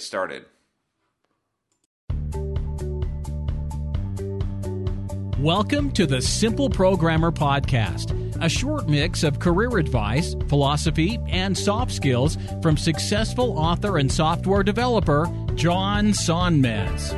started. 0.00 0.44
Welcome 5.38 5.90
to 5.92 6.06
the 6.06 6.20
Simple 6.20 6.68
Programmer 6.68 7.32
Podcast, 7.32 8.12
a 8.42 8.48
short 8.48 8.90
mix 8.90 9.22
of 9.22 9.38
career 9.38 9.78
advice, 9.78 10.36
philosophy, 10.48 11.18
and 11.28 11.56
soft 11.56 11.92
skills 11.92 12.36
from 12.60 12.76
successful 12.76 13.58
author 13.58 13.96
and 13.96 14.12
software 14.12 14.62
developer 14.62 15.26
John 15.54 16.08
Sonmez. 16.08 17.16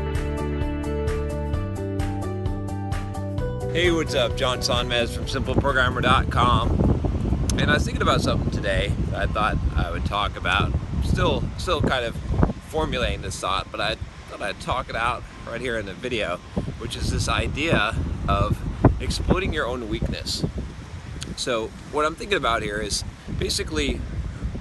Hey, 3.73 3.91
what's 3.91 4.15
up? 4.15 4.37
John 4.37 4.59
Sonmez 4.59 5.09
from 5.09 5.25
simpleprogrammer.com. 5.25 7.59
And 7.59 7.71
I 7.71 7.75
was 7.75 7.85
thinking 7.85 8.03
about 8.03 8.21
something 8.21 8.51
today 8.51 8.93
that 9.11 9.29
I 9.29 9.33
thought 9.33 9.57
I 9.75 9.91
would 9.91 10.05
talk 10.05 10.37
about. 10.37 10.71
Still 11.05 11.43
still 11.59 11.81
kind 11.81 12.05
of 12.05 12.15
formulating 12.73 13.21
this 13.21 13.39
thought, 13.39 13.71
but 13.71 13.83
I 13.83 13.97
thought 14.31 14.41
I'd 14.41 14.59
talk 14.61 14.89
it 14.89 14.97
out 14.97 15.23
right 15.47 15.61
here 15.61 15.79
in 15.79 15.85
the 15.85 15.93
video, 15.93 16.39
which 16.79 16.97
is 16.97 17.11
this 17.11 17.29
idea 17.29 17.95
of 18.27 18.59
exploiting 18.99 19.53
your 19.53 19.67
own 19.67 19.91
weakness. 19.91 20.43
So, 21.37 21.67
what 21.93 22.07
I'm 22.07 22.15
thinking 22.15 22.39
about 22.39 22.63
here 22.63 22.79
is 22.79 23.05
basically 23.39 23.97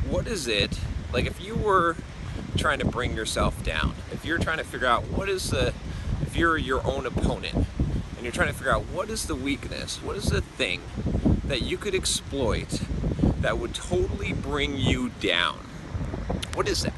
what 0.09 0.28
is 0.28 0.46
it 0.46 0.78
like 1.13 1.25
if 1.25 1.40
you 1.40 1.56
were 1.56 1.96
trying 2.58 2.80
to 2.80 2.85
bring 2.85 3.16
yourself 3.16 3.63
down, 3.63 3.96
if 4.12 4.25
you're 4.25 4.40
trying 4.40 4.58
to 4.58 4.66
figure 4.66 4.88
out 4.88 5.08
what 5.08 5.30
is 5.30 5.50
the 5.50 5.74
if 6.22 6.35
you're 6.35 6.58
your 6.58 6.85
own 6.85 7.06
opponent 7.06 7.56
and 7.56 8.24
you're 8.24 8.34
trying 8.34 8.50
to 8.50 8.53
figure 8.53 8.74
out 8.74 8.84
what 8.88 9.09
is 9.09 9.28
the 9.28 9.35
weakness, 9.35 10.03
what 10.03 10.18
is 10.18 10.25
the 10.25 10.41
thing 10.41 10.81
that 11.46 11.62
you 11.62 11.78
could 11.78 11.96
exploit 11.96 12.81
that 13.40 13.58
would 13.58 13.74
totally 13.74 14.34
bring 14.34 14.75
you 14.78 15.12
down. 15.22 15.59
What 16.56 16.68
is 16.68 16.84
that? 16.84 16.91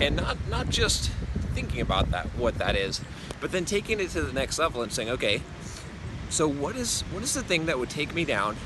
And 0.00 0.16
not 0.16 0.36
not 0.48 0.68
just 0.68 1.10
thinking 1.54 1.80
about 1.80 2.10
that 2.10 2.26
what 2.36 2.58
that 2.58 2.76
is, 2.76 3.00
but 3.40 3.52
then 3.52 3.64
taking 3.64 4.00
it 4.00 4.10
to 4.10 4.22
the 4.22 4.32
next 4.32 4.58
level 4.58 4.82
and 4.82 4.92
saying, 4.92 5.10
okay, 5.10 5.42
so 6.30 6.48
what 6.48 6.76
is 6.76 7.02
what 7.12 7.22
is 7.22 7.34
the 7.34 7.42
thing 7.42 7.66
that 7.66 7.78
would 7.78 7.90
take 7.90 8.14
me 8.14 8.24
down 8.24 8.56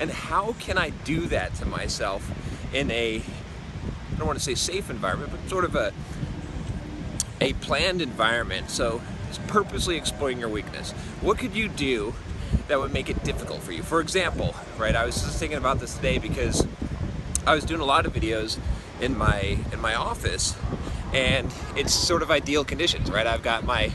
and 0.00 0.10
how 0.10 0.52
can 0.60 0.78
I 0.78 0.90
do 0.90 1.26
that 1.26 1.54
to 1.56 1.66
myself 1.66 2.30
in 2.72 2.90
a 2.90 3.16
I 3.20 4.18
don't 4.18 4.26
want 4.26 4.38
to 4.38 4.44
say 4.44 4.54
safe 4.54 4.90
environment, 4.90 5.30
but 5.32 5.48
sort 5.48 5.64
of 5.64 5.74
a 5.74 5.92
a 7.40 7.52
planned 7.54 8.02
environment. 8.02 8.70
So 8.70 9.00
it's 9.28 9.38
purposely 9.46 9.96
exploiting 9.96 10.40
your 10.40 10.48
weakness. 10.48 10.92
What 11.20 11.38
could 11.38 11.54
you 11.54 11.68
do 11.68 12.14
that 12.68 12.78
would 12.78 12.92
make 12.92 13.08
it 13.08 13.22
difficult 13.24 13.62
for 13.62 13.72
you? 13.72 13.82
For 13.82 14.00
example, 14.00 14.54
right, 14.76 14.94
I 14.94 15.04
was 15.04 15.22
just 15.22 15.38
thinking 15.38 15.58
about 15.58 15.80
this 15.80 15.94
today 15.94 16.18
because 16.18 16.66
I 17.46 17.54
was 17.54 17.64
doing 17.64 17.80
a 17.80 17.84
lot 17.84 18.06
of 18.06 18.12
videos 18.12 18.58
in 19.00 19.16
my 19.16 19.58
in 19.72 19.80
my 19.80 19.94
office 19.94 20.56
and 21.12 21.52
it's 21.76 21.94
sort 21.94 22.22
of 22.22 22.30
ideal 22.30 22.64
conditions, 22.64 23.10
right? 23.10 23.26
I've 23.26 23.42
got 23.42 23.64
my 23.64 23.92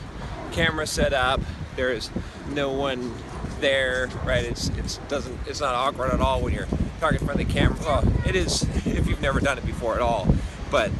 camera 0.52 0.86
set 0.86 1.12
up. 1.12 1.40
There's 1.76 2.10
no 2.50 2.72
one 2.72 3.14
there, 3.60 4.10
right? 4.24 4.44
It's 4.44 4.68
it's 4.70 4.98
doesn't 5.08 5.38
it's 5.46 5.60
not 5.60 5.74
awkward 5.74 6.12
at 6.12 6.20
all 6.20 6.40
when 6.40 6.52
you're 6.52 6.66
talking 7.00 7.20
in 7.20 7.26
front 7.26 7.40
of 7.40 7.46
the 7.46 7.52
camera. 7.52 7.78
Well, 7.80 8.12
it 8.26 8.36
is 8.36 8.62
if 8.86 9.06
you've 9.08 9.20
never 9.22 9.40
done 9.40 9.58
it 9.58 9.66
before 9.66 9.94
at 9.94 10.00
all, 10.00 10.26
but 10.70 10.90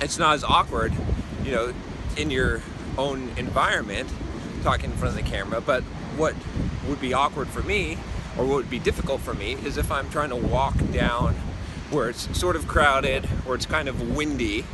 it's 0.00 0.18
not 0.18 0.34
as 0.34 0.44
awkward, 0.44 0.92
you 1.44 1.52
know, 1.52 1.72
in 2.16 2.30
your 2.30 2.62
own 2.98 3.30
environment 3.36 4.08
talking 4.62 4.90
in 4.90 4.96
front 4.96 5.16
of 5.16 5.24
the 5.24 5.30
camera. 5.30 5.60
But 5.60 5.82
what 6.16 6.34
would 6.88 7.00
be 7.00 7.12
awkward 7.12 7.48
for 7.48 7.62
me, 7.62 7.98
or 8.36 8.44
what 8.44 8.56
would 8.56 8.70
be 8.70 8.78
difficult 8.78 9.20
for 9.20 9.34
me, 9.34 9.54
is 9.54 9.76
if 9.76 9.90
I'm 9.90 10.10
trying 10.10 10.30
to 10.30 10.36
walk 10.36 10.74
down 10.92 11.36
where 11.90 12.08
it's 12.08 12.36
sort 12.38 12.56
of 12.56 12.66
crowded, 12.66 13.26
where 13.46 13.54
it's 13.54 13.66
kind 13.66 13.88
of 13.88 14.16
windy, 14.16 14.64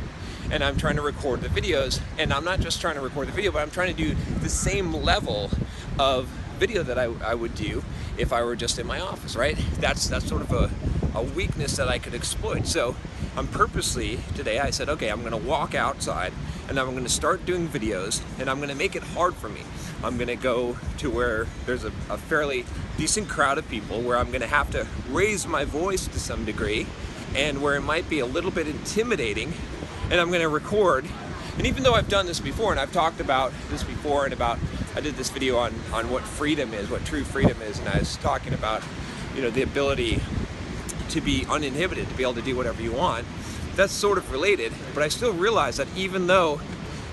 and 0.51 0.63
I'm 0.63 0.77
trying 0.77 0.95
to 0.95 1.01
record 1.01 1.41
the 1.41 1.47
videos. 1.47 2.01
And 2.17 2.33
I'm 2.33 2.43
not 2.43 2.59
just 2.59 2.81
trying 2.81 2.95
to 2.95 3.01
record 3.01 3.27
the 3.27 3.31
video, 3.31 3.51
but 3.51 3.59
I'm 3.59 3.71
trying 3.71 3.95
to 3.95 4.03
do 4.03 4.15
the 4.39 4.49
same 4.49 4.93
level 4.93 5.49
of 5.99 6.29
video 6.61 6.83
that 6.83 6.99
I, 6.99 7.05
I 7.25 7.33
would 7.33 7.55
do 7.55 7.83
if 8.19 8.31
I 8.31 8.43
were 8.43 8.55
just 8.55 8.77
in 8.77 8.85
my 8.85 8.99
office, 8.99 9.35
right? 9.35 9.57
That's 9.79 10.07
that's 10.07 10.27
sort 10.27 10.43
of 10.43 10.51
a, 10.51 10.69
a 11.17 11.23
weakness 11.23 11.75
that 11.77 11.87
I 11.87 11.97
could 11.97 12.13
exploit. 12.13 12.67
So 12.67 12.95
I'm 13.35 13.47
purposely 13.47 14.19
today 14.35 14.59
I 14.59 14.69
said, 14.69 14.87
okay, 14.87 15.09
I'm 15.09 15.23
gonna 15.23 15.37
walk 15.37 15.73
outside 15.73 16.31
and 16.69 16.79
I'm 16.79 16.93
gonna 16.93 17.09
start 17.09 17.47
doing 17.47 17.67
videos 17.67 18.21
and 18.39 18.47
I'm 18.47 18.59
gonna 18.59 18.75
make 18.75 18.95
it 18.95 19.01
hard 19.01 19.33
for 19.33 19.49
me. 19.49 19.61
I'm 20.03 20.19
gonna 20.19 20.35
go 20.35 20.77
to 20.99 21.09
where 21.09 21.47
there's 21.65 21.83
a, 21.83 21.91
a 22.11 22.17
fairly 22.19 22.65
decent 22.95 23.27
crowd 23.27 23.57
of 23.57 23.67
people 23.67 23.99
where 23.99 24.19
I'm 24.19 24.31
gonna 24.31 24.45
have 24.45 24.69
to 24.71 24.85
raise 25.09 25.47
my 25.47 25.65
voice 25.65 26.05
to 26.05 26.19
some 26.19 26.45
degree 26.45 26.85
and 27.35 27.63
where 27.63 27.75
it 27.75 27.81
might 27.81 28.07
be 28.07 28.19
a 28.19 28.27
little 28.27 28.51
bit 28.51 28.67
intimidating 28.67 29.51
and 30.11 30.21
I'm 30.21 30.31
to 30.31 30.47
record. 30.47 31.07
And 31.57 31.65
even 31.65 31.81
though 31.81 31.95
I've 31.95 32.07
done 32.07 32.27
this 32.27 32.39
before 32.39 32.69
and 32.69 32.79
I've 32.79 32.93
talked 32.93 33.19
about 33.19 33.51
this 33.71 33.83
before 33.83 34.25
and 34.25 34.33
about 34.33 34.59
I 34.95 34.99
did 34.99 35.15
this 35.15 35.29
video 35.29 35.57
on 35.57 35.73
on 35.93 36.09
what 36.09 36.23
freedom 36.23 36.73
is, 36.73 36.89
what 36.89 37.05
true 37.05 37.23
freedom 37.23 37.61
is, 37.61 37.79
and 37.79 37.87
I 37.87 37.99
was 37.99 38.17
talking 38.17 38.53
about 38.53 38.83
you 39.35 39.41
know 39.41 39.49
the 39.49 39.61
ability 39.61 40.21
to 41.09 41.21
be 41.21 41.45
uninhibited, 41.49 42.09
to 42.09 42.15
be 42.15 42.23
able 42.23 42.33
to 42.35 42.41
do 42.41 42.55
whatever 42.55 42.81
you 42.81 42.91
want. 42.91 43.25
That's 43.75 43.93
sort 43.93 44.17
of 44.17 44.31
related, 44.31 44.73
but 44.93 45.03
I 45.03 45.07
still 45.07 45.33
realize 45.33 45.77
that 45.77 45.87
even 45.95 46.27
though 46.27 46.59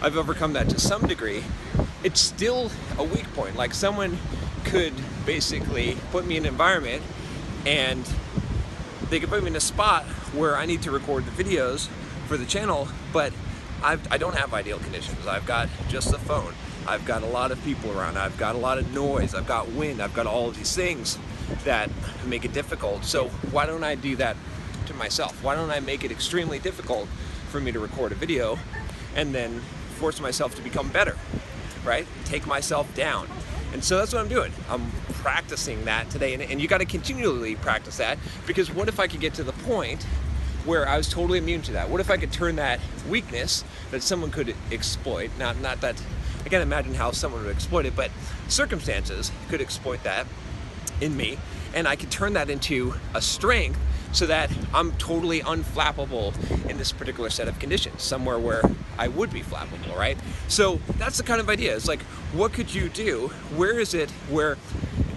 I've 0.03 0.17
overcome 0.17 0.53
that 0.55 0.69
to 0.71 0.81
some 0.81 1.07
degree, 1.07 1.45
it's 2.03 2.21
still 2.21 2.71
a 2.99 3.05
weak 3.05 3.33
point. 3.35 3.57
Like 3.57 3.75
someone 3.75 4.19
could 4.65 4.95
basically 5.25 5.97
put 6.11 6.27
me 6.27 6.37
in 6.37 6.45
an 6.45 6.51
environment 6.51 7.03
and 7.65 8.09
they 9.09 9.21
could 9.21 9.29
put 9.29 9.43
me 9.43 9.51
in 9.51 9.57
a 9.57 9.61
spot 9.61 10.05
where 10.35 10.57
I 10.57 10.67
need 10.67 10.83
to 10.83 10.91
record 10.91 11.25
the 11.27 11.43
videos 11.43 11.89
for 12.27 12.37
the 12.37 12.45
channel, 12.45 12.89
but 13.13 13.33
I've, 13.83 14.13
I 14.13 14.19
do 14.19 14.27
not 14.27 14.37
have 14.37 14.53
ideal 14.53 14.79
conditions. 14.79 15.27
I've 15.27 15.47
got 15.47 15.69
just 15.89 16.11
the 16.11 16.19
phone. 16.19 16.55
I've 16.89 17.05
got 17.05 17.23
a 17.23 17.27
lot 17.27 17.51
of 17.51 17.63
people 17.65 17.97
around. 17.97 18.17
I've 18.17 18.37
got 18.39 18.55
a 18.55 18.59
lot 18.59 18.79
of 18.79 18.95
noise. 18.95 19.35
I've 19.35 19.47
got 19.47 19.69
wind. 19.69 20.01
I've 20.01 20.15
got 20.15 20.27
all 20.27 20.49
of 20.49 20.57
these 20.57 20.75
things 20.75 21.19
that 21.65 21.91
make 22.27 22.45
it 22.47 22.55
difficult. 22.55 23.05
So 23.05 23.29
why 23.51 23.67
don't 23.67 23.85
I 23.85 23.95
do 23.95 24.17
that 24.17 24.37
to 24.87 24.95
myself? 24.95 25.43
Why 25.45 25.55
don't 25.55 25.71
I 25.71 25.81
make 25.81 26.03
it 26.03 26.11
extremely 26.11 26.59
difficult 26.59 27.07
for 27.51 27.61
me 27.61 27.73
to 27.73 27.79
record 27.79 28.13
a 28.13 28.15
video 28.15 28.59
and 29.15 29.35
then 29.35 29.61
force 29.99 30.19
myself 30.21 30.55
to 30.55 30.63
become 30.63 30.89
better, 30.89 31.17
right? 31.85 32.07
Take 32.25 32.47
myself 32.47 32.93
down. 32.95 33.29
And 33.75 33.85
so 33.85 33.99
that's 33.99 34.15
what 34.15 34.23
I'm 34.23 34.29
doing. 34.29 34.53
I'm 34.71 34.91
practicing 35.15 35.85
that 35.85 36.09
today. 36.09 36.33
And, 36.33 36.43
and 36.43 36.59
you 36.61 36.69
got 36.69 36.79
to 36.79 36.87
continually 36.87 37.55
practice 37.57 37.99
that 37.99 38.19
because 38.47 38.71
what 38.73 38.89
if 38.89 38.99
I 38.99 39.09
could 39.09 39.21
get 39.21 39.35
to 39.35 39.45
the 39.45 39.53
point 39.53 40.05
where 40.65 40.89
I 40.89 40.97
was 40.97 41.09
totally 41.09 41.39
immune 41.39 41.61
to 41.63 41.73
that? 41.73 41.91
What 41.91 42.01
if 42.01 42.11
I 42.11 42.17
could 42.17 42.33
turn 42.33 42.57
that 42.57 42.81
weakness 43.09 43.65
that 43.91 44.03
someone 44.03 44.31
could 44.31 44.55
exploit. 44.71 45.31
Not 45.39 45.61
not 45.61 45.81
that 45.81 46.01
I 46.49 46.51
can't 46.51 46.63
imagine 46.63 46.95
how 46.95 47.11
someone 47.11 47.45
would 47.45 47.55
exploit 47.55 47.85
it, 47.85 47.95
but 47.95 48.11
circumstances 48.49 49.31
could 49.51 49.61
exploit 49.61 50.03
that 50.05 50.27
in 50.99 51.15
me, 51.15 51.37
and 51.75 51.87
I 51.87 51.95
could 51.95 52.11
turn 52.11 52.33
that 52.33 52.49
into 52.49 52.95
a 53.15 53.21
strength 53.21 53.79
so 54.13 54.25
that 54.25 54.51
I'm 54.73 54.93
totally 54.93 55.41
unflappable 55.41 56.33
in 56.71 56.79
this 56.79 56.91
particular 56.91 57.29
set 57.29 57.49
of 57.49 57.59
conditions, 57.59 58.03
somewhere 58.03 58.39
where 58.39 58.63
I 58.97 59.09
would 59.09 59.31
be 59.31 59.43
flappable, 59.43 59.95
right? 59.95 60.17
So 60.49 60.81
that's 60.97 61.19
the 61.19 61.23
kind 61.23 61.39
of 61.39 61.51
idea. 61.51 61.77
It's 61.77 61.87
like, 61.87 62.01
what 62.33 62.55
could 62.55 62.75
you 62.75 62.89
do? 62.89 63.29
Where 63.55 63.79
is 63.79 63.93
it 63.93 64.11
where, 64.31 64.57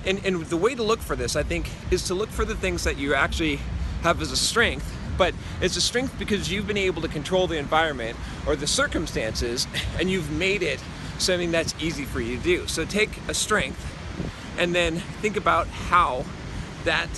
and, 0.06 0.20
and 0.26 0.44
the 0.48 0.58
way 0.58 0.76
to 0.76 0.84
look 0.84 1.00
for 1.00 1.16
this, 1.16 1.38
I 1.38 1.44
think, 1.44 1.70
is 1.92 2.04
to 2.08 2.14
look 2.14 2.28
for 2.28 2.44
the 2.44 2.56
things 2.56 2.84
that 2.84 2.98
you 2.98 3.14
actually 3.14 3.62
have 4.02 4.22
as 4.22 4.34
a 4.34 4.38
strength 4.38 4.98
but 5.18 5.36
it's 5.62 5.76
a 5.76 5.82
strength 5.82 6.18
because 6.18 6.52
you've 6.52 6.66
been 6.66 6.78
able 6.78 7.02
to 7.02 7.08
control 7.08 7.46
the 7.46 7.58
environment 7.58 8.18
or 8.48 8.56
the 8.56 8.66
circumstances 8.66 9.68
and 10.00 10.10
you've 10.10 10.32
made 10.32 10.64
it 10.64 10.82
something 11.22 11.52
that's 11.52 11.76
easy 11.80 12.06
for 12.06 12.20
you 12.20 12.38
to 12.38 12.44
do. 12.44 12.68
So 12.68 12.86
take 12.86 13.20
a 13.28 13.34
strength 13.34 13.88
and 14.58 14.76
then 14.76 14.98
think 14.98 15.38
about 15.38 15.68
how 15.68 16.26
that 16.84 17.10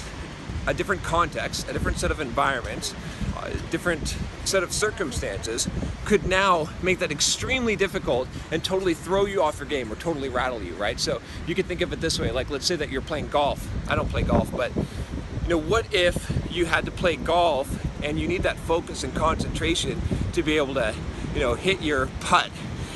a 0.67 0.73
different 0.73 1.03
context, 1.03 1.67
a 1.69 1.73
different 1.73 1.97
set 1.97 2.11
of 2.11 2.19
environments, 2.19 2.93
a 3.41 3.51
different 3.69 4.15
set 4.45 4.63
of 4.63 4.71
circumstances 4.71 5.67
could 6.05 6.25
now 6.25 6.69
make 6.81 6.99
that 6.99 7.11
extremely 7.11 7.75
difficult 7.75 8.27
and 8.51 8.63
totally 8.63 8.93
throw 8.93 9.25
you 9.25 9.41
off 9.41 9.59
your 9.59 9.67
game 9.67 9.91
or 9.91 9.95
totally 9.95 10.29
rattle 10.29 10.61
you, 10.61 10.73
right? 10.75 10.99
So 10.99 11.21
you 11.47 11.55
could 11.55 11.65
think 11.65 11.81
of 11.81 11.91
it 11.93 12.01
this 12.01 12.19
way, 12.19 12.31
like 12.31 12.49
let's 12.49 12.65
say 12.65 12.75
that 12.75 12.89
you're 12.89 13.01
playing 13.01 13.27
golf. 13.27 13.67
I 13.89 13.95
don't 13.95 14.09
play 14.09 14.23
golf, 14.23 14.51
but 14.51 14.71
you 14.75 15.49
know, 15.49 15.57
what 15.57 15.93
if 15.93 16.31
you 16.49 16.65
had 16.65 16.85
to 16.85 16.91
play 16.91 17.15
golf 17.15 17.85
and 18.03 18.19
you 18.19 18.27
need 18.27 18.43
that 18.43 18.57
focus 18.57 19.03
and 19.03 19.13
concentration 19.13 20.01
to 20.33 20.43
be 20.43 20.57
able 20.57 20.73
to, 20.75 20.93
you 21.33 21.39
know, 21.39 21.55
hit 21.55 21.81
your 21.81 22.07
putt 22.19 22.49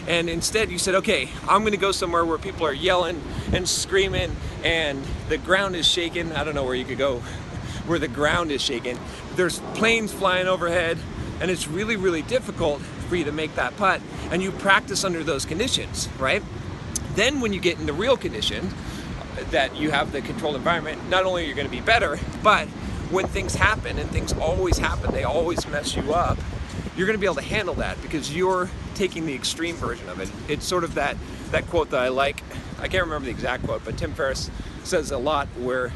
and 0.07 0.29
instead 0.29 0.71
you 0.71 0.79
said, 0.79 0.95
okay, 0.95 1.29
I'm 1.47 1.63
gonna 1.63 1.77
go 1.77 1.91
somewhere 1.91 2.25
where 2.25 2.37
people 2.37 2.65
are 2.65 2.73
yelling 2.73 3.21
and 3.51 3.67
screaming 3.67 4.35
and 4.63 5.03
the 5.29 5.37
ground 5.37 5.75
is 5.75 5.85
shaking. 5.85 6.31
I 6.31 6.43
don't 6.43 6.55
know 6.55 6.63
where 6.63 6.75
you 6.75 6.85
could 6.85 6.97
go 6.97 7.19
where 7.85 7.99
the 7.99 8.07
ground 8.07 8.51
is 8.51 8.61
shaking. 8.61 8.97
There's 9.35 9.59
planes 9.75 10.13
flying 10.13 10.47
overhead 10.47 10.97
and 11.41 11.51
it's 11.51 11.67
really, 11.67 11.97
really 11.97 12.21
difficult 12.21 12.81
for 12.81 13.15
you 13.15 13.25
to 13.25 13.31
make 13.31 13.55
that 13.55 13.75
putt 13.77 14.01
and 14.31 14.41
you 14.41 14.51
practice 14.51 15.03
under 15.03 15.23
those 15.23 15.45
conditions, 15.45 16.09
right? 16.17 16.41
Then 17.15 17.41
when 17.41 17.53
you 17.53 17.59
get 17.59 17.79
in 17.79 17.85
the 17.85 17.93
real 17.93 18.17
condition 18.17 18.69
that 19.51 19.75
you 19.75 19.91
have 19.91 20.11
the 20.11 20.21
controlled 20.21 20.55
environment, 20.55 21.09
not 21.09 21.25
only 21.25 21.43
are 21.43 21.47
you 21.47 21.53
gonna 21.53 21.69
be 21.69 21.81
better, 21.81 22.17
but 22.41 22.67
when 23.09 23.27
things 23.27 23.55
happen 23.55 23.99
and 23.99 24.09
things 24.09 24.33
always 24.33 24.77
happen, 24.77 25.11
they 25.11 25.23
always 25.23 25.65
mess 25.67 25.95
you 25.95 26.13
up, 26.13 26.37
you're 26.95 27.11
to 27.11 27.17
be 27.17 27.25
able 27.25 27.35
to 27.35 27.41
handle 27.41 27.75
that 27.75 28.01
because 28.01 28.35
you're 28.35 28.69
taking 28.97 29.25
the 29.25 29.33
extreme 29.33 29.75
version 29.75 30.09
of 30.09 30.19
it. 30.19 30.29
It's 30.49 30.65
sort 30.65 30.83
of 30.83 30.95
that 30.95 31.15
that 31.51 31.67
quote 31.67 31.91
that 31.91 32.01
I 32.01 32.09
like. 32.09 32.43
I 32.79 32.87
can't 32.87 33.05
remember 33.05 33.25
the 33.25 33.31
exact 33.31 33.63
quote, 33.63 33.85
but 33.85 33.97
Tim 33.97 34.13
Ferriss 34.13 34.51
says 34.83 35.11
a 35.11 35.17
lot 35.17 35.47
where 35.59 35.93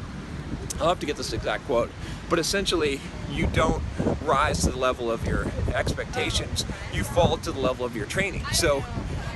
I'll 0.80 0.88
have 0.88 1.00
to 1.00 1.06
get 1.06 1.16
this 1.16 1.32
exact 1.32 1.66
quote, 1.66 1.90
but 2.30 2.38
essentially 2.38 3.00
you 3.30 3.46
don't 3.48 3.82
rise 4.24 4.62
to 4.62 4.70
the 4.70 4.78
level 4.78 5.10
of 5.10 5.26
your 5.26 5.46
expectations. 5.74 6.64
You 6.92 7.04
fall 7.04 7.36
to 7.38 7.52
the 7.52 7.60
level 7.60 7.84
of 7.84 7.96
your 7.96 8.06
training. 8.06 8.44
So 8.52 8.84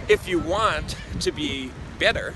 if 0.08 0.28
you 0.28 0.38
want 0.38 0.96
to 1.20 1.32
be 1.32 1.70
better, 1.98 2.34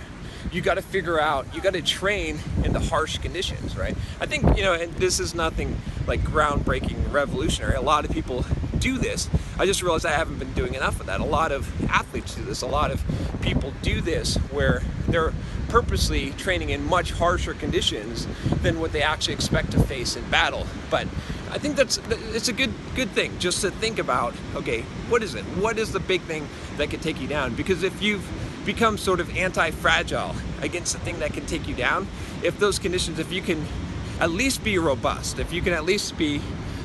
you 0.52 0.60
got 0.60 0.74
to 0.74 0.82
figure 0.82 1.20
out, 1.20 1.46
you 1.54 1.60
got 1.60 1.74
to 1.74 1.82
train 1.82 2.40
in 2.64 2.72
the 2.72 2.80
harsh 2.80 3.18
conditions, 3.18 3.76
right? 3.76 3.96
I 4.20 4.26
think, 4.26 4.56
you 4.56 4.62
know, 4.62 4.72
and 4.74 4.92
this 4.94 5.20
is 5.20 5.34
nothing 5.34 5.76
like 6.06 6.20
groundbreaking, 6.22 7.12
revolutionary. 7.12 7.76
A 7.76 7.80
lot 7.80 8.04
of 8.04 8.10
people 8.10 8.44
do 8.80 8.98
this. 8.98 9.28
I 9.58 9.66
just 9.66 9.82
realized 9.82 10.06
I 10.06 10.12
haven't 10.12 10.38
been 10.38 10.52
doing 10.54 10.74
enough 10.74 11.00
of 11.00 11.06
that. 11.06 11.20
A 11.20 11.24
lot 11.24 11.52
of 11.52 11.68
athletes 11.90 12.34
do 12.34 12.42
this. 12.42 12.62
A 12.62 12.66
lot 12.66 12.90
of 12.90 13.04
people 13.40 13.72
do 13.82 14.00
this 14.00 14.36
where 14.50 14.82
they're 15.08 15.32
purposely 15.68 16.30
training 16.32 16.70
in 16.70 16.84
much 16.84 17.12
harsher 17.12 17.54
conditions 17.54 18.26
than 18.62 18.80
what 18.80 18.92
they 18.92 19.02
actually 19.02 19.34
expect 19.34 19.70
to 19.72 19.80
face 19.80 20.16
in 20.16 20.28
battle. 20.30 20.66
But 20.90 21.06
I 21.50 21.58
think 21.58 21.76
that's 21.76 21.98
it's 22.32 22.48
a 22.48 22.52
good 22.52 22.72
good 22.94 23.10
thing 23.10 23.38
just 23.38 23.60
to 23.62 23.70
think 23.70 23.98
about. 23.98 24.34
Okay, 24.54 24.82
what 25.08 25.22
is 25.22 25.34
it? 25.34 25.44
What 25.44 25.78
is 25.78 25.92
the 25.92 26.00
big 26.00 26.22
thing 26.22 26.48
that 26.76 26.90
could 26.90 27.02
take 27.02 27.20
you 27.20 27.28
down? 27.28 27.54
Because 27.54 27.82
if 27.82 28.02
you've 28.02 28.26
become 28.64 28.98
sort 28.98 29.20
of 29.20 29.36
anti-fragile 29.36 30.34
against 30.60 30.92
the 30.92 30.98
thing 31.00 31.18
that 31.20 31.32
can 31.32 31.46
take 31.46 31.66
you 31.66 31.74
down, 31.74 32.06
if 32.42 32.58
those 32.58 32.78
conditions, 32.78 33.18
if 33.18 33.32
you 33.32 33.40
can 33.40 33.66
at 34.20 34.30
least 34.30 34.62
be 34.62 34.78
robust, 34.78 35.38
if 35.38 35.52
you 35.52 35.62
can 35.62 35.72
at 35.72 35.84
least 35.84 36.16
be 36.18 36.40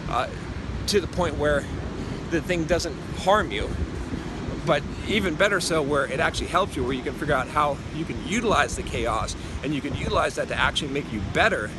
uh, 0.09 0.27
to 0.87 1.01
the 1.01 1.07
point 1.07 1.37
where 1.37 1.63
the 2.35 2.41
thing 2.41 2.65
doesn't 2.65 2.97
harm 3.19 3.51
you, 3.51 3.69
but 4.65 4.83
even 5.07 5.35
better 5.35 5.59
so 5.59 5.81
where 5.81 6.05
it 6.05 6.19
actually 6.19 6.47
helps 6.47 6.75
you, 6.75 6.83
where 6.83 6.93
you 6.93 7.03
can 7.03 7.13
figure 7.13 7.33
out 7.33 7.47
how 7.47 7.77
you 7.95 8.05
can 8.05 8.27
utilize 8.27 8.75
the 8.75 8.83
chaos 8.83 9.35
and 9.63 9.73
you 9.73 9.81
can 9.81 9.95
utilize 9.95 10.35
that 10.35 10.47
to 10.49 10.55
actually 10.55 10.91
make 10.91 11.11
you 11.13 11.21
better, 11.33 11.69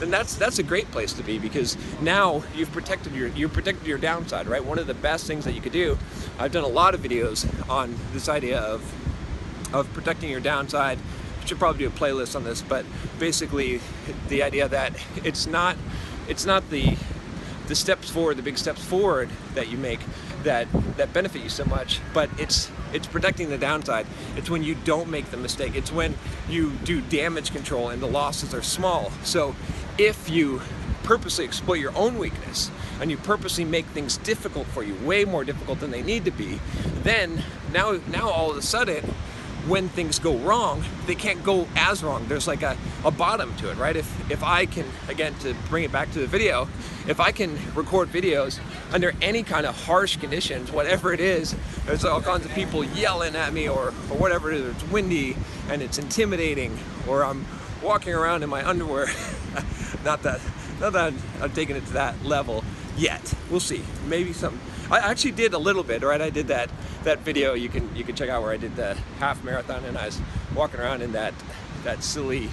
then 0.00 0.10
that's 0.10 0.34
that's 0.34 0.58
a 0.58 0.62
great 0.62 0.90
place 0.90 1.12
to 1.14 1.22
be 1.22 1.38
because 1.38 1.76
now 2.00 2.42
you've 2.54 2.72
protected 2.72 3.14
your 3.14 3.28
you 3.28 3.48
protected 3.48 3.86
your 3.86 3.98
downside, 3.98 4.46
right? 4.46 4.64
One 4.64 4.78
of 4.78 4.86
the 4.86 4.94
best 4.94 5.26
things 5.26 5.44
that 5.44 5.52
you 5.52 5.60
could 5.60 5.72
do. 5.72 5.96
I've 6.38 6.52
done 6.52 6.64
a 6.64 6.68
lot 6.68 6.94
of 6.94 7.00
videos 7.00 7.46
on 7.70 7.94
this 8.12 8.28
idea 8.28 8.60
of 8.60 8.82
of 9.72 9.90
protecting 9.94 10.30
your 10.30 10.40
downside. 10.40 10.98
I 11.42 11.46
should 11.46 11.58
probably 11.58 11.80
do 11.80 11.88
a 11.88 11.90
playlist 11.90 12.36
on 12.36 12.44
this, 12.44 12.62
but 12.62 12.84
basically 13.18 13.80
the 14.28 14.42
idea 14.42 14.68
that 14.68 14.92
it's 15.24 15.46
not 15.46 15.76
it's 16.28 16.44
not 16.44 16.68
the 16.70 16.96
the 17.66 17.74
steps 17.74 18.10
forward, 18.10 18.36
the 18.36 18.42
big 18.42 18.58
steps 18.58 18.84
forward 18.84 19.28
that 19.54 19.70
you 19.70 19.78
make 19.78 20.00
that 20.42 20.68
that 20.96 21.12
benefit 21.12 21.42
you 21.42 21.48
so 21.48 21.64
much, 21.64 22.00
but 22.12 22.30
it's 22.38 22.70
it's 22.92 23.06
protecting 23.06 23.50
the 23.50 23.58
downside. 23.58 24.06
It's 24.36 24.50
when 24.50 24.62
you 24.62 24.74
don't 24.74 25.08
make 25.08 25.30
the 25.30 25.36
mistake. 25.36 25.74
It's 25.74 25.90
when 25.90 26.14
you 26.48 26.72
do 26.84 27.00
damage 27.00 27.52
control 27.52 27.88
and 27.88 28.00
the 28.00 28.06
losses 28.06 28.54
are 28.54 28.62
small. 28.62 29.10
So 29.24 29.56
if 29.98 30.30
you 30.30 30.60
purposely 31.02 31.44
exploit 31.44 31.80
your 31.80 31.96
own 31.96 32.18
weakness 32.18 32.70
and 33.00 33.10
you 33.10 33.16
purposely 33.16 33.64
make 33.64 33.84
things 33.86 34.16
difficult 34.18 34.66
for 34.68 34.82
you, 34.82 34.94
way 34.96 35.24
more 35.24 35.44
difficult 35.44 35.80
than 35.80 35.90
they 35.90 36.02
need 36.02 36.24
to 36.24 36.30
be, 36.30 36.60
then 37.02 37.42
now 37.72 37.98
now 38.08 38.28
all 38.28 38.50
of 38.50 38.56
a 38.56 38.62
sudden 38.62 39.14
when 39.66 39.88
things 39.88 40.18
go 40.18 40.36
wrong, 40.38 40.84
they 41.06 41.14
can't 41.14 41.42
go 41.42 41.66
as 41.76 42.02
wrong. 42.02 42.26
There's 42.28 42.46
like 42.46 42.62
a, 42.62 42.76
a 43.04 43.10
bottom 43.10 43.54
to 43.56 43.70
it, 43.70 43.76
right? 43.76 43.96
If, 43.96 44.30
if 44.30 44.42
I 44.42 44.66
can, 44.66 44.86
again, 45.08 45.34
to 45.40 45.54
bring 45.68 45.84
it 45.84 45.92
back 45.92 46.10
to 46.12 46.18
the 46.18 46.26
video, 46.26 46.68
if 47.06 47.20
I 47.20 47.32
can 47.32 47.58
record 47.74 48.08
videos 48.08 48.60
under 48.92 49.12
any 49.22 49.42
kind 49.42 49.66
of 49.66 49.84
harsh 49.84 50.16
conditions, 50.16 50.70
whatever 50.70 51.12
it 51.12 51.20
is, 51.20 51.56
there's 51.86 52.04
all 52.04 52.20
kinds 52.20 52.44
of 52.44 52.52
people 52.52 52.84
yelling 52.84 53.36
at 53.36 53.52
me 53.52 53.68
or, 53.68 53.88
or 53.88 54.18
whatever 54.18 54.52
it 54.52 54.60
is, 54.60 54.74
it's 54.74 54.84
windy 54.90 55.36
and 55.68 55.82
it's 55.82 55.98
intimidating, 55.98 56.78
or 57.08 57.24
I'm 57.24 57.46
walking 57.82 58.14
around 58.14 58.42
in 58.42 58.50
my 58.50 58.66
underwear. 58.66 59.06
not 60.04 60.22
that, 60.22 60.40
not 60.80 60.92
that 60.92 61.14
I'm 61.40 61.52
taking 61.52 61.76
it 61.76 61.86
to 61.86 61.92
that 61.94 62.22
level 62.24 62.64
yet. 62.96 63.34
We'll 63.50 63.60
see. 63.60 63.82
Maybe 64.08 64.32
some. 64.32 64.60
I 64.90 64.98
actually 64.98 65.32
did 65.32 65.54
a 65.54 65.58
little 65.58 65.82
bit, 65.82 66.02
right? 66.02 66.20
I 66.20 66.30
did 66.30 66.48
that 66.48 66.70
that 67.04 67.20
video 67.20 67.54
you 67.54 67.68
can 67.68 67.94
you 67.94 68.04
can 68.04 68.16
check 68.16 68.30
out 68.30 68.42
where 68.42 68.52
I 68.52 68.56
did 68.56 68.76
the 68.76 68.94
half 69.18 69.42
marathon 69.44 69.84
and 69.84 69.96
I 69.96 70.06
was 70.06 70.20
walking 70.54 70.80
around 70.80 71.02
in 71.02 71.12
that 71.12 71.34
that 71.84 72.02
silly 72.02 72.48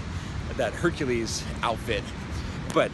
that 0.58 0.74
Hercules 0.74 1.44
outfit. 1.64 2.04
But 2.74 2.92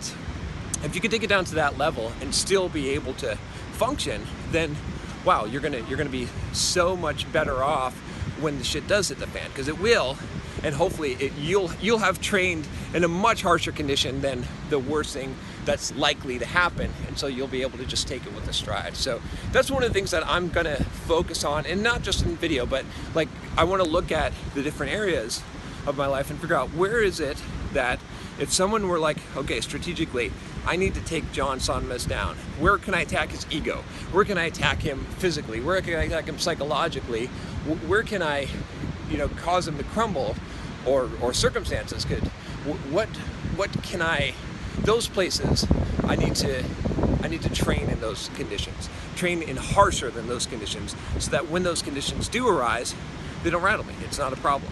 if 0.84 0.94
you 0.94 1.01
can 1.01 1.12
take 1.12 1.24
it 1.24 1.27
down 1.27 1.46
to 1.46 1.56
that 1.56 1.77
level 1.77 2.12
and 2.22 2.34
still 2.34 2.70
be 2.70 2.89
able 2.89 3.13
to 3.15 3.36
function, 3.74 4.25
then 4.51 4.75
wow, 5.25 5.46
you're 5.46 5.62
gonna 5.62 5.84
you're 5.88 5.98
gonna 5.98 6.10
be 6.10 6.27
so 6.53 6.96
much 6.96 7.32
better 7.32 7.63
off 7.63 7.96
when 8.39 8.58
the 8.58 8.63
shit 8.63 8.88
does 8.88 9.10
hit 9.10 9.20
the 9.20 9.27
fan 9.27 9.48
because 9.50 9.67
it 9.67 9.79
will 9.79 10.17
and 10.63 10.74
hopefully 10.74 11.13
it, 11.20 11.34
you'll 11.34 11.72
you'll 11.82 11.98
have 11.98 12.22
trained 12.22 12.67
in 12.94 13.03
a 13.03 13.08
much 13.08 13.41
harsher 13.41 13.72
condition 13.72 14.22
than 14.22 14.46
the 14.70 14.79
worst 14.79 15.13
thing 15.13 15.36
that's 15.67 15.93
likely 15.95 16.39
to 16.39 16.45
happen 16.45 16.91
and 17.07 17.19
so 17.19 17.27
you'll 17.27 17.45
be 17.45 17.62
able 17.62 17.77
to 17.77 17.86
just 17.86 18.07
take 18.07 18.25
it 18.25 18.33
with 18.33 18.47
a 18.47 18.53
stride 18.53 18.95
so 18.95 19.21
that's 19.51 19.69
one 19.69 19.83
of 19.83 19.89
the 19.89 19.93
things 19.93 20.09
that 20.12 20.25
i'm 20.27 20.50
going 20.50 20.65
to 20.65 20.83
focus 20.83 21.43
on 21.43 21.65
and 21.65 21.83
not 21.83 22.01
just 22.01 22.25
in 22.25 22.36
video 22.38 22.65
but 22.65 22.83
like 23.13 23.27
i 23.57 23.63
want 23.63 23.83
to 23.83 23.88
look 23.88 24.12
at 24.12 24.33
the 24.55 24.63
different 24.63 24.91
areas 24.91 25.43
of 25.86 25.95
my 25.95 26.07
life 26.07 26.31
and 26.31 26.39
figure 26.39 26.55
out 26.55 26.69
where 26.69 27.03
is 27.03 27.19
it 27.19 27.38
that 27.74 28.00
if 28.39 28.51
someone 28.51 28.88
were 28.88 29.00
like 29.00 29.17
okay 29.36 29.62
strategically 29.62 30.31
I 30.67 30.75
need 30.75 30.95
to 30.95 31.01
take 31.01 31.31
John 31.31 31.59
Sonmez 31.59 32.05
down. 32.05 32.36
Where 32.59 32.77
can 32.77 32.93
I 32.93 33.01
attack 33.01 33.29
his 33.29 33.47
ego? 33.50 33.86
Where 34.12 34.25
can 34.25 34.38
I 34.38 34.43
attack 34.47 34.79
him 34.79 35.05
physically? 35.17 35.62
Where 35.62 35.81
can 35.81 35.95
I 35.95 36.03
attack 36.03 36.25
him 36.25 36.38
psychologically? 36.38 37.27
Where 37.88 38.03
can 38.03 38.21
I, 38.21 38.47
you 39.09 39.17
know, 39.17 39.29
cause 39.29 39.65
him 39.65 39.77
to 39.77 39.86
crumble 39.86 40.36
or, 40.86 41.09
or 41.21 41.33
circumstances 41.33 42.03
could, 42.03 42.19
what, 42.91 43.07
what 43.55 43.71
can 43.81 44.01
I, 44.01 44.33
those 44.84 45.07
places, 45.07 45.67
I 46.03 46.15
need 46.15 46.36
to, 46.36 46.63
I 47.22 47.27
need 47.27 47.41
to 47.43 47.50
train 47.50 47.89
in 47.89 48.00
those 48.00 48.29
conditions, 48.36 48.89
train 49.15 49.41
in 49.41 49.57
harsher 49.57 50.10
than 50.10 50.27
those 50.27 50.46
conditions, 50.46 50.96
so 51.19 51.31
that 51.31 51.50
when 51.50 51.63
those 51.63 51.81
conditions 51.81 52.27
do 52.27 52.48
arise, 52.48 52.96
they 53.43 53.50
don't 53.50 53.63
rattle 53.63 53.86
me. 53.86 53.93
It's 54.03 54.17
not 54.17 54.34
a 54.34 54.38
problem. 54.38 54.72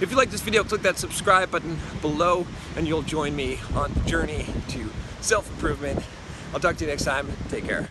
If 0.00 0.10
you 0.10 0.16
like 0.16 0.30
this 0.30 0.42
video, 0.42 0.62
click 0.62 0.82
that 0.82 0.98
subscribe 0.98 1.50
button 1.50 1.78
below 2.02 2.46
and 2.76 2.86
you'll 2.86 3.02
join 3.02 3.34
me 3.34 3.58
on 3.74 3.92
the 3.94 4.00
journey 4.00 4.46
to 4.68 4.90
self-improvement. 5.20 6.04
I'll 6.52 6.60
talk 6.60 6.76
to 6.76 6.84
you 6.84 6.90
next 6.90 7.04
time. 7.04 7.28
Take 7.48 7.64
care. 7.64 7.90